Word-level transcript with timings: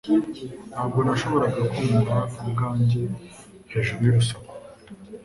Ntabwo 0.69 0.97
nashoboraga 1.05 1.61
kumva 1.75 2.15
ubwanjye 2.41 3.01
hejuru 3.71 3.99
y'urusaku 4.05 4.53